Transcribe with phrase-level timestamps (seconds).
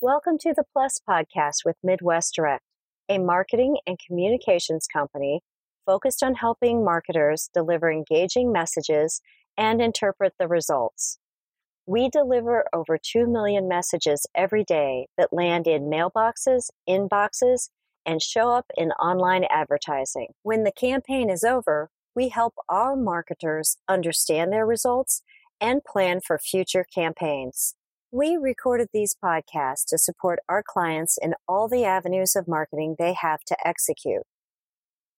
[0.00, 2.62] Welcome to the Plus podcast with Midwest Direct,
[3.08, 5.40] a marketing and communications company
[5.86, 9.20] focused on helping marketers deliver engaging messages
[9.56, 11.18] and interpret the results.
[11.84, 17.70] We deliver over 2 million messages every day that land in mailboxes, inboxes,
[18.06, 20.28] and show up in online advertising.
[20.44, 25.22] When the campaign is over, we help our marketers understand their results
[25.60, 27.74] and plan for future campaigns.
[28.10, 33.12] We recorded these podcasts to support our clients in all the avenues of marketing they
[33.12, 34.22] have to execute.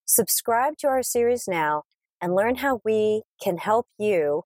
[0.06, 1.84] Subscribe to our series now
[2.20, 4.42] and learn how we can help you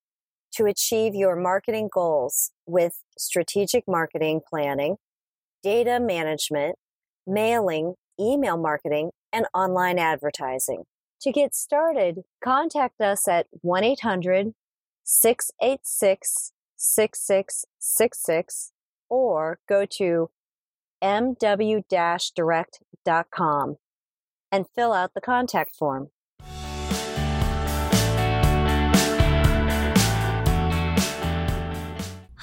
[0.56, 4.97] to achieve your marketing goals with strategic marketing planning,
[5.62, 6.77] data management,
[7.27, 10.84] mailing, email marketing, and online advertising.
[11.22, 14.52] To get started, contact us at 1 800
[15.05, 18.73] 686 6666
[19.09, 20.30] or go to
[21.02, 21.83] mw
[22.34, 23.77] direct.com
[24.50, 26.11] and fill out the contact form.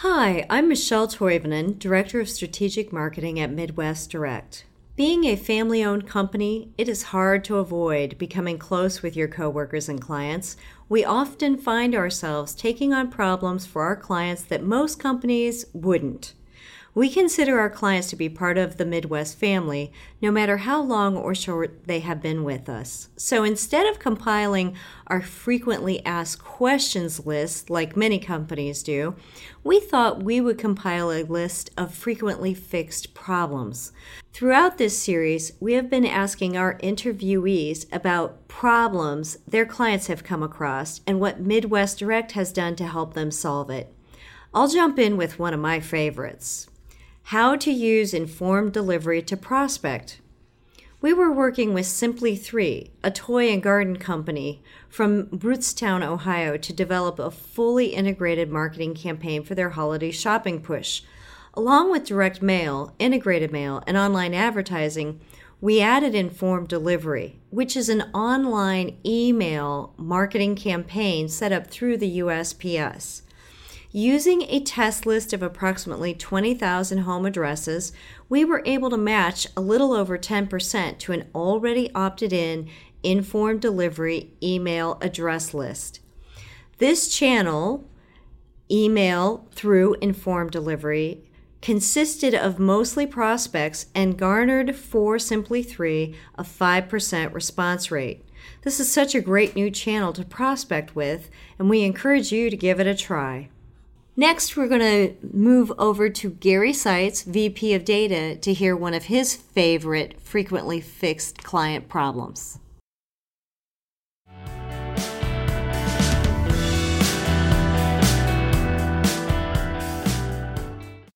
[0.03, 4.65] Hi, I'm Michelle Toivonen, Director of Strategic Marketing at Midwest Direct.
[4.95, 9.87] Being a family owned company, it is hard to avoid becoming close with your coworkers
[9.87, 10.57] and clients.
[10.91, 16.33] We often find ourselves taking on problems for our clients that most companies wouldn't.
[16.93, 21.15] We consider our clients to be part of the Midwest family, no matter how long
[21.15, 23.07] or short they have been with us.
[23.15, 24.75] So instead of compiling
[25.07, 29.15] our frequently asked questions list like many companies do,
[29.63, 33.93] we thought we would compile a list of frequently fixed problems.
[34.33, 40.43] Throughout this series, we have been asking our interviewees about problems their clients have come
[40.43, 43.93] across and what Midwest Direct has done to help them solve it.
[44.53, 46.67] I'll jump in with one of my favorites
[47.31, 50.19] how to use informed delivery to prospect.
[50.99, 56.73] We were working with Simply 3, a toy and garden company from Rootstown, Ohio, to
[56.73, 61.03] develop a fully integrated marketing campaign for their holiday shopping push.
[61.53, 65.21] Along with direct mail, integrated mail, and online advertising,
[65.61, 72.19] we added informed delivery, which is an online email marketing campaign set up through the
[72.19, 73.21] USPS.
[73.93, 77.91] Using a test list of approximately 20,000 home addresses,
[78.29, 82.69] we were able to match a little over 10% to an already opted in
[83.03, 85.99] informed delivery email address list.
[86.77, 87.85] This channel,
[88.71, 91.25] email through informed delivery,
[91.61, 98.23] consisted of mostly prospects and garnered for Simply 3 a 5% response rate.
[98.61, 102.55] This is such a great new channel to prospect with, and we encourage you to
[102.55, 103.49] give it a try.
[104.21, 108.93] Next, we're going to move over to Gary Seitz, VP of Data, to hear one
[108.93, 112.59] of his favorite frequently fixed client problems.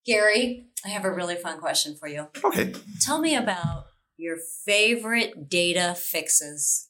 [0.03, 2.29] Gary, I have a really fun question for you.
[2.43, 2.73] Okay.
[3.01, 3.83] Tell me about
[4.17, 6.89] your favorite data fixes.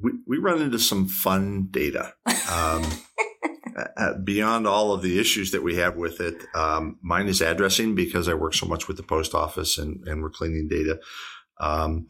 [0.00, 2.14] We, we run into some fun data.
[2.50, 2.82] Um,
[3.96, 7.94] uh, beyond all of the issues that we have with it, um, mine is addressing
[7.94, 11.00] because I work so much with the post office and, and we're cleaning data.
[11.58, 12.08] Um,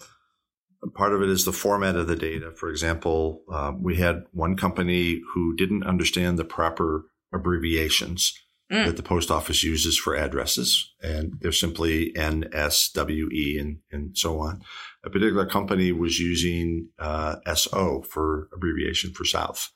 [0.95, 2.53] part of it is the format of the data.
[2.53, 8.33] For example, um, we had one company who didn't understand the proper abbreviations
[8.71, 8.87] mm.
[8.87, 14.63] that the post office uses for addresses, and they're simply NSWE and, and so on.
[15.05, 19.71] A particular company was using uh, SO for abbreviation for South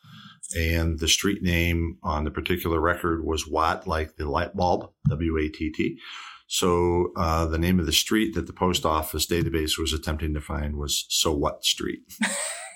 [0.55, 5.39] and the street name on the particular record was Watt, like the light bulb, W
[5.39, 5.99] A T T.
[6.47, 10.41] So uh, the name of the street that the post office database was attempting to
[10.41, 12.01] find was So What Street.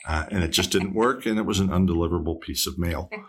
[0.06, 3.10] Uh, and it just didn't work, and it was an undeliverable piece of mail.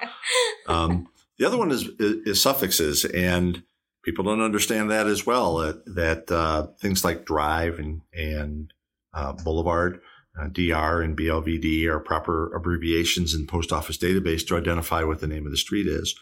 [0.68, 1.08] Um,
[1.40, 3.64] the other one is, is, is, suffixes, and
[4.04, 5.58] people don't understand that as well.
[5.58, 8.72] That, that uh, things like drive and and
[9.12, 10.00] uh, boulevard
[10.40, 15.28] uh, DR and BLVD are proper abbreviations in post office database to identify what the
[15.28, 16.16] name of the street is.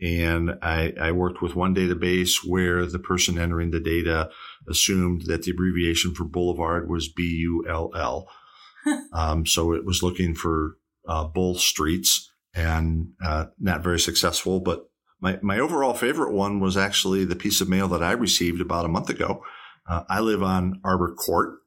[0.00, 4.28] And I, I, worked with one database where the person entering the data
[4.68, 8.28] assumed that the abbreviation for boulevard was B U L L.
[9.14, 10.76] Um, so it was looking for
[11.08, 14.60] uh, bull streets and uh, not very successful.
[14.60, 14.90] But
[15.20, 18.84] my, my overall favorite one was actually the piece of mail that I received about
[18.84, 19.42] a month ago.
[19.88, 21.60] Uh, I live on Arbor Court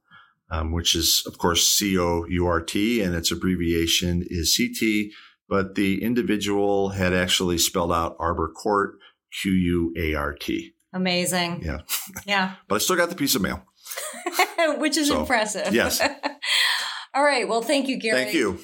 [0.50, 5.12] um, which is, of course, C O U R T, and its abbreviation is CT.
[5.50, 8.96] But the individual had actually spelled out Arbor Court,
[9.42, 10.74] Q U A R T.
[10.94, 11.62] Amazing.
[11.64, 11.80] Yeah.
[12.26, 12.56] Yeah.
[12.68, 13.64] but I still got the piece of mail.
[14.80, 15.74] Which is So, impressive.
[15.74, 16.02] yes.
[17.14, 17.48] All right.
[17.48, 18.24] Well, thank you, Gary.
[18.24, 18.60] Thank you.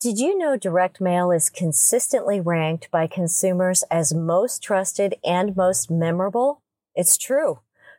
[0.00, 5.90] Did you know direct mail is consistently ranked by consumers as most trusted and most
[5.90, 6.62] memorable?
[6.94, 7.58] It's true.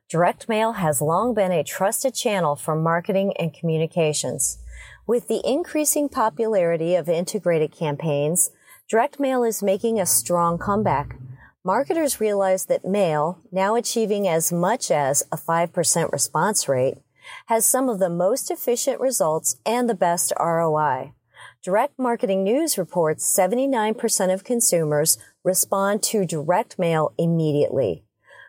[0.09, 4.57] Direct mail has long been a trusted channel for marketing and communications.
[5.05, 8.49] With the increasing popularity of integrated campaigns,
[8.89, 11.17] direct mail is making a strong comeback.
[11.63, 16.97] Marketers realize that mail, now achieving as much as a 5% response rate,
[17.45, 21.13] has some of the most efficient results and the best ROI.
[21.63, 28.03] Direct Marketing News reports 79% of consumers respond to direct mail immediately.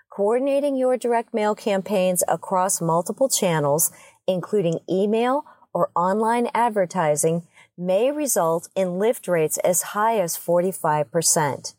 [0.08, 3.92] Coordinating your direct mail campaigns across multiple channels,
[4.26, 5.44] including email
[5.74, 11.74] or online advertising, may result in lift rates as high as 45%.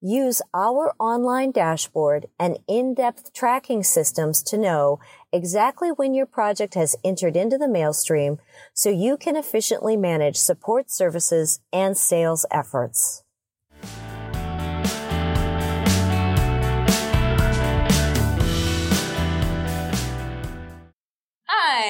[0.00, 4.98] Use our online dashboard and in-depth tracking systems to know
[5.32, 8.38] exactly when your project has entered into the mail stream
[8.74, 13.22] so you can efficiently manage support services and sales efforts.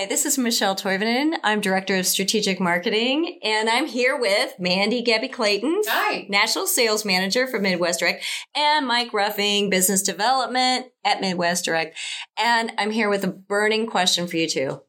[0.03, 1.35] Hi, this is Michelle Toivonen.
[1.45, 6.27] I'm Director of Strategic Marketing, and I'm here with Mandy Gebbie Clayton, Hi.
[6.29, 11.97] National Sales Manager for Midwest Direct, and Mike Ruffing, Business Development at Midwest Direct.
[12.37, 14.83] And I'm here with a burning question for you two.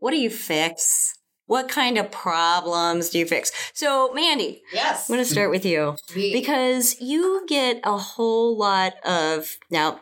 [0.00, 1.16] What do you fix?
[1.46, 3.52] What kind of problems do you fix?
[3.72, 5.08] So, Mandy, Yes.
[5.08, 6.32] I'm going to start with you Me.
[6.32, 10.00] because you get a whole lot of now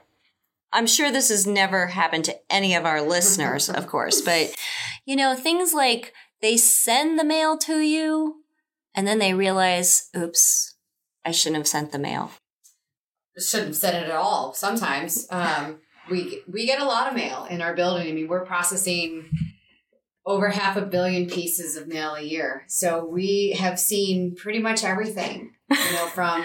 [0.74, 4.54] i'm sure this has never happened to any of our listeners of course but
[5.06, 6.12] you know things like
[6.42, 8.42] they send the mail to you
[8.94, 10.74] and then they realize oops
[11.24, 12.30] i shouldn't have sent the mail
[13.40, 14.52] shouldn't have said it at all.
[14.52, 15.80] Sometimes um,
[16.10, 18.08] we we get a lot of mail in our building.
[18.08, 19.30] I mean, we're processing
[20.26, 24.84] over half a billion pieces of mail a year, so we have seen pretty much
[24.84, 25.52] everything.
[25.70, 26.44] You know, from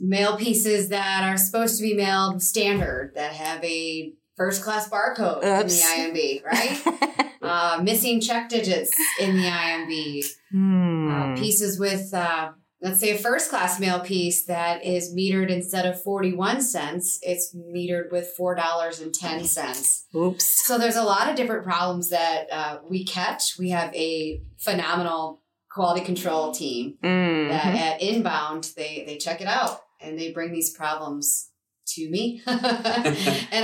[0.00, 5.42] mail pieces that are supposed to be mailed standard that have a first class barcode
[5.42, 7.32] in the IMB, right?
[7.42, 8.90] uh, missing check digits
[9.20, 10.24] in the IMB.
[10.52, 11.10] hmm.
[11.10, 12.50] uh, pieces with uh,
[12.80, 17.52] let's say a first class mail piece that is metered instead of 41 cents it's
[17.54, 23.58] metered with $4.10 oops so there's a lot of different problems that uh, we catch
[23.58, 27.48] we have a phenomenal quality control team Mhm.
[27.48, 31.50] that at inbound they they check it out and they bring these problems
[31.86, 32.58] to me and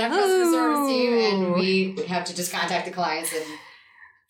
[0.01, 3.43] our customer service team and we have to just contact the clients and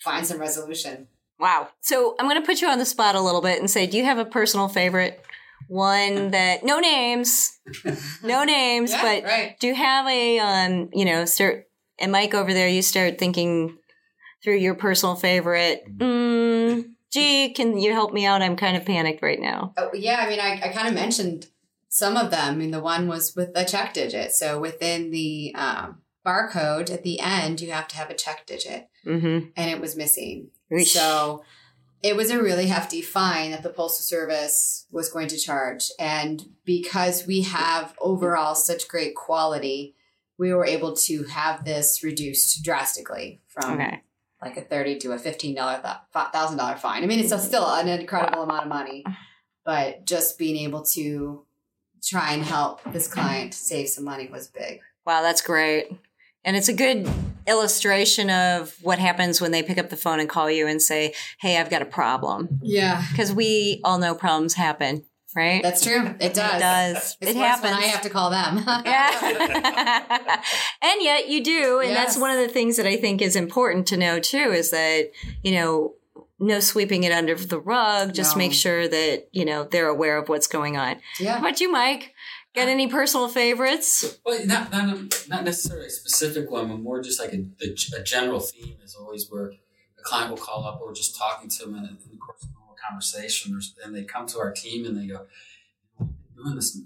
[0.01, 1.07] find some resolution
[1.39, 1.69] Wow.
[1.81, 3.97] So I'm going to put you on the spot a little bit and say, do
[3.97, 5.21] you have a personal favorite?
[5.67, 7.59] One that, no names,
[8.23, 9.59] no names, Yeah, but right.
[9.59, 11.65] do you have a, um, you know, start,
[11.99, 13.77] and Mike over there, you start thinking
[14.43, 15.83] through your personal favorite.
[15.97, 18.41] Mm, gee, can you help me out?
[18.41, 19.73] I'm kind of panicked right now.
[19.77, 21.47] Oh, yeah, I mean, I, I kind of mentioned
[21.95, 22.53] some of them.
[22.53, 24.33] I mean, the one was with a check digit.
[24.33, 28.89] So within the um, barcode at the end, you have to have a check digit,
[29.06, 29.50] Mm-hmm.
[29.56, 30.50] and it was missing.
[30.71, 30.88] Eesh.
[30.88, 31.44] So
[32.03, 35.89] it was a really hefty fine that the Postal Service was going to charge.
[36.00, 39.96] And because we have overall such great quality,
[40.38, 44.01] we were able to have this reduced drastically from Okay.
[44.41, 45.79] like a thirty to a fifteen dollar
[46.34, 47.03] thousand dollar fine.
[47.03, 49.05] I mean, it's still an incredible amount of money,
[49.65, 51.44] but just being able to
[52.05, 54.79] try and help this client save some money was big.
[55.05, 55.91] Wow, that's great.
[56.43, 57.09] And it's a good
[57.47, 61.13] illustration of what happens when they pick up the phone and call you and say,
[61.39, 62.59] Hey, I've got a problem.
[62.62, 65.03] Yeah, Because we all know problems happen,
[65.35, 65.63] right?
[65.63, 66.13] that's true.
[66.19, 66.55] It does.
[66.55, 67.17] It does.
[67.21, 67.74] It's it happens.
[67.74, 68.57] when I have to call them.
[68.85, 70.41] yeah.
[70.81, 71.79] and yet you do.
[71.79, 74.69] And that's one of the things that I think is important to know too is
[74.71, 75.12] that,
[75.43, 75.93] you know,
[76.39, 78.13] no sweeping it under the rug.
[78.13, 78.39] Just No.
[78.39, 80.96] make sure that, you know, they're aware of what's going on.
[80.96, 81.39] How yeah.
[81.39, 82.13] about you, Mike?
[82.54, 84.18] Got uh, any personal favorites?
[84.25, 88.04] Well, not not not necessarily a specific one, but more just like a, a, a
[88.04, 89.48] general theme is always where
[90.00, 92.50] a client will call up or just talking to them in, in the course of
[92.50, 95.25] a normal conversation, or, and they come to our team and they go,
[96.00, 96.80] "We've been doing this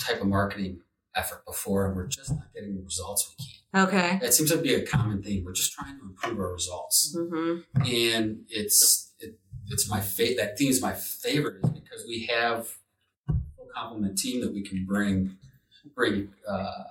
[0.00, 0.80] type of marketing
[1.16, 4.18] effort before, and we're just not getting the results we can." Okay.
[4.22, 5.44] That seems to be a common theme.
[5.44, 7.82] We're just trying to improve our results, Mm-hmm.
[7.86, 10.36] and it's it, it's my favorite.
[10.36, 12.68] that theme is my favorite because we have
[13.28, 13.34] a
[13.74, 15.36] complement team that we can bring
[15.94, 16.84] bring uh,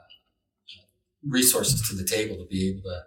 [1.28, 3.02] resources to the table to be able to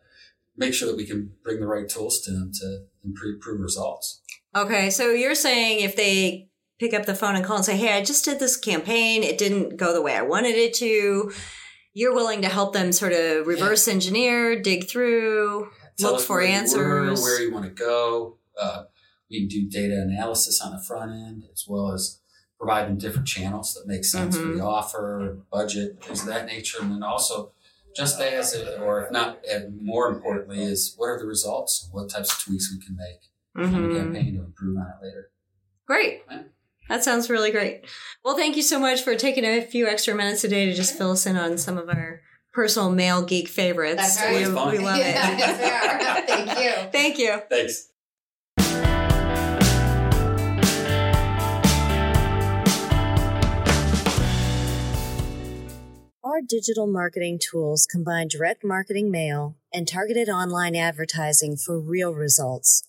[0.57, 4.21] make sure that we can bring the right tools to them to improve, improve results.
[4.55, 7.97] Okay, so you're saying if they pick up the phone and call and say, "Hey,
[7.97, 9.23] I just did this campaign.
[9.23, 11.33] It didn't go the way I wanted it to."
[11.95, 16.51] You're willing to help them sort of reverse engineer, dig through, look for where you
[16.53, 17.23] were, answers.
[17.23, 18.37] where you want to go.
[18.61, 18.85] Uh,
[19.31, 22.21] we can do data analysis on the front end as well as
[22.59, 24.57] provide them different channels that make sense for Mhm.
[24.59, 26.79] the offer, budget, things of that nature.
[26.83, 27.53] And then also,
[27.95, 31.85] just as, or if not, and more importantly, is what are the results?
[31.85, 33.23] And what types of tweaks we can make
[33.57, 35.31] on the campaign to improve on it later.
[35.87, 36.23] Great.
[36.31, 36.43] Yeah.
[36.89, 37.85] That sounds really great.
[38.25, 41.13] Well, thank you so much for taking a few extra minutes today to just fill
[41.13, 42.21] us in on some of our
[42.53, 43.97] personal mail geek favorites.
[43.97, 44.37] That's right.
[44.37, 44.73] We, Always fun.
[44.73, 45.59] we love yes, it.
[45.59, 46.27] they are.
[46.27, 46.91] Thank you.
[46.93, 47.41] Thank you.
[47.51, 47.89] Thanks.
[56.25, 62.83] Our digital marketing tools combine direct marketing mail and targeted online advertising for real results.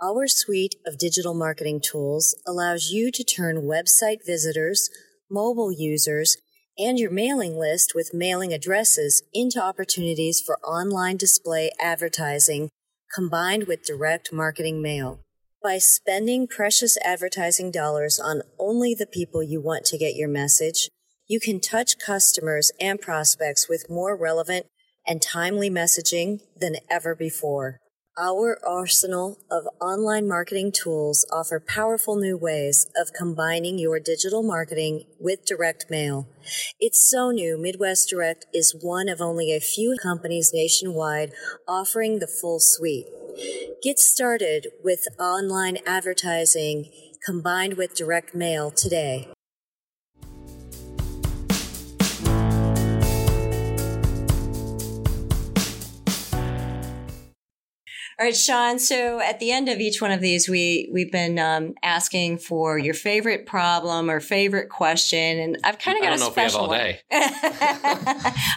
[0.00, 4.88] Our suite of digital marketing tools allows you to turn website visitors,
[5.28, 6.36] mobile users,
[6.78, 12.70] and your mailing list with mailing addresses into opportunities for online display advertising
[13.12, 15.18] combined with direct marketing mail.
[15.64, 20.88] By spending precious advertising dollars on only the people you want to get your message,
[21.26, 24.66] you can touch customers and prospects with more relevant
[25.04, 27.80] and timely messaging than ever before.
[28.20, 35.04] Our arsenal of online marketing tools offer powerful new ways of combining your digital marketing
[35.20, 36.26] with direct mail.
[36.80, 41.32] It's so new, Midwest Direct is one of only a few companies nationwide
[41.68, 43.06] offering the full suite.
[43.84, 46.90] Get started with online advertising
[47.24, 49.28] combined with direct mail today.
[58.20, 58.80] All right, Sean.
[58.80, 62.76] So at the end of each one of these, we we've been um, asking for
[62.76, 66.30] your favorite problem or favorite question, and I've kind of got I a don't know
[66.30, 66.78] if we have special all one.
[66.78, 67.00] day.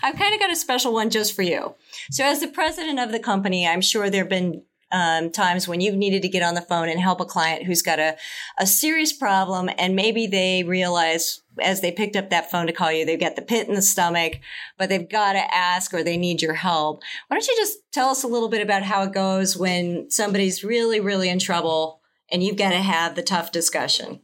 [0.03, 1.75] I've kind of got a special one just for you.
[2.09, 5.95] So as the president of the company, I'm sure there've been um, times when you've
[5.95, 8.17] needed to get on the phone and help a client who's got a,
[8.57, 12.91] a serious problem and maybe they realize as they picked up that phone to call
[12.91, 14.39] you, they've got the pit in the stomach,
[14.77, 17.01] but they've got to ask or they need your help.
[17.27, 20.63] Why don't you just tell us a little bit about how it goes when somebody's
[20.63, 24.21] really, really in trouble and you've got to have the tough discussion?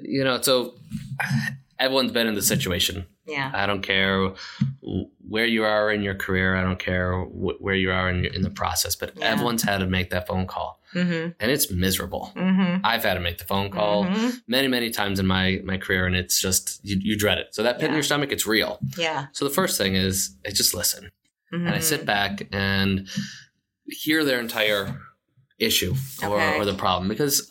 [0.00, 0.74] You know, so
[1.78, 3.06] everyone's been in the situation.
[3.26, 3.50] Yeah.
[3.54, 4.32] I don't care
[5.26, 6.56] where you are in your career.
[6.56, 9.26] I don't care wh- where you are in, your, in the process, but Yeah.
[9.32, 11.30] everyone's had to make that phone call, Mm-hmm.
[11.40, 12.32] and it's miserable.
[12.36, 12.84] Mm-hmm.
[12.84, 14.42] I've had to make the phone call Mhm.
[14.46, 17.54] many, many times in my my career, and it's just you, you dread it.
[17.54, 18.78] So that pit in your stomach, it's real.
[18.96, 19.26] Yeah.
[19.32, 21.10] So the first thing is I just listen,
[21.50, 21.80] and I Mm-hmm.
[21.82, 23.08] sit back and
[23.88, 25.00] hear their entire
[25.58, 26.58] issue or, Okay.
[26.58, 27.48] or the problem because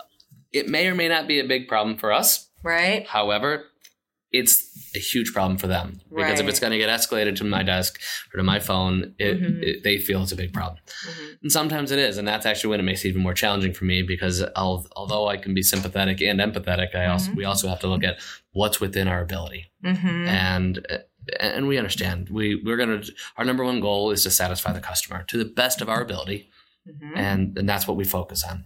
[0.51, 2.49] it may or may not be a big problem for us.
[2.63, 3.05] Right.
[3.07, 3.65] However,
[4.33, 4.53] it's
[4.95, 7.99] a huge problem for them because if it's going to get escalated to my desk
[8.33, 9.61] or to my phone, it, Mhm.
[9.63, 10.79] it, they feel it's a big problem.
[11.07, 11.37] Mhm.
[11.43, 13.85] And sometimes it is, and that's actually when it makes it even more challenging for
[13.85, 17.35] me because al- although I can be sympathetic and empathetic, I also Mhm.
[17.37, 18.19] we also have to look at
[18.51, 20.27] what's within our ability, Mm-hmm.
[20.27, 20.87] and
[21.39, 23.01] and we understand we we're gonna
[23.37, 26.49] our number one goal is to satisfy the customer to the best of our ability
[26.89, 27.15] Mm-hmm.
[27.17, 28.65] and, and that's what we focus on.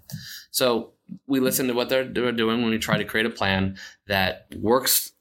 [0.49, 0.93] So
[1.27, 5.11] we listen to what they're doing when we try to create a plan that works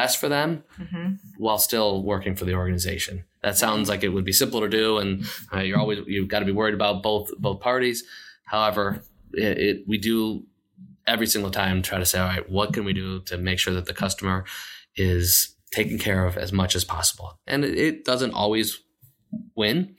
[0.00, 1.06] best for them Mm-hmm.
[1.44, 3.24] while still working for the organization.
[3.42, 5.10] That sounds like it would be simple to do, and
[5.52, 7.98] uh, you're always you've got to be worried about both both parties.
[8.54, 8.84] However,
[9.32, 10.18] it, it we do
[11.06, 13.74] every single time try to say, all right, what can we do to make sure
[13.74, 14.44] that the customer
[14.96, 17.28] is taken care of as much as possible?
[17.46, 18.78] And it, it doesn't always
[19.54, 19.94] win,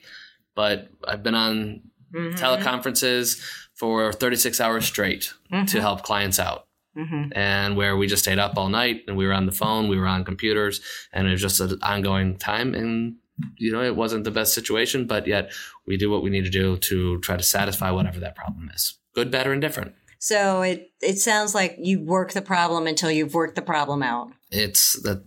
[0.54, 1.82] but I've been on
[2.14, 2.42] Mm-hmm.
[2.42, 3.38] teleconferences
[3.74, 5.34] for 36 hours straight
[5.66, 6.64] to help clients out
[6.96, 7.32] Mm-hmm.
[7.32, 9.98] and where we just stayed up all night and we were on the phone, we
[9.98, 10.80] were on computers,
[11.12, 12.74] and it was just an ongoing time.
[12.74, 13.16] And
[13.56, 15.52] you know, it wasn't the best situation, but yet
[15.86, 18.98] we do what we need to do to try to satisfy whatever that problem is,
[19.14, 19.94] good, better, and different.
[20.18, 24.32] So it it sounds like you work the problem until you've worked the problem out.
[24.50, 25.22] It's that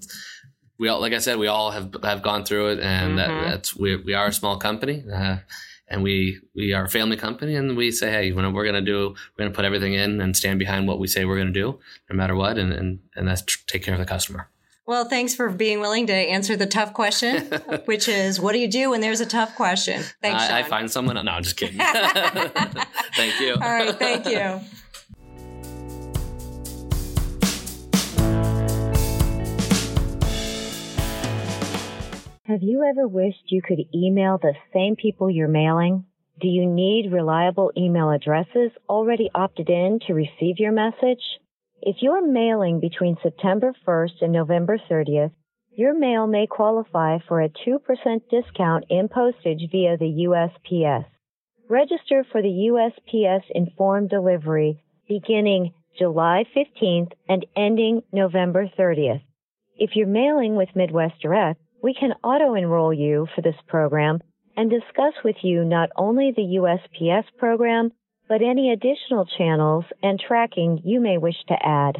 [0.77, 3.15] we all, like I said, we all have have gone through it, and Mhm.
[3.17, 5.05] that, that's we we are a small company.
[5.09, 5.37] Uh,
[5.91, 9.09] and we we are a family company, and we say, hey, when we're gonna do,
[9.09, 11.79] we're gonna put everything in and stand behind what we say we're gonna do,
[12.09, 14.49] no matter what, and and and that's tr- take care of the customer.
[14.87, 17.45] Well, thanks for being willing to answer the tough question,
[17.85, 20.01] which is what do you do when there's a tough question?
[20.21, 21.23] Thanks, I, I find someone.
[21.23, 21.77] No, I'm just kidding.
[23.15, 23.53] thank you.
[23.53, 24.59] All right, thank you.
[32.51, 36.03] Have you ever wished you could email the same people you're mailing?
[36.41, 41.23] Do you need reliable email addresses already opted in to receive your message?
[41.81, 45.31] If you're mailing between September 1st and November 30th,
[45.77, 47.79] your mail may qualify for a 2%
[48.29, 51.05] discount in postage via the USPS.
[51.69, 59.21] Register for the USPS informed delivery beginning July 15th and ending November 30th.
[59.77, 64.21] If you're mailing with Midwest Direct, we can auto enroll you for this program
[64.55, 67.91] and discuss with you not only the USPS program,
[68.27, 71.97] but any additional channels and tracking you may wish to add.